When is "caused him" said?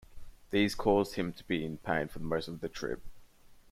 0.73-1.31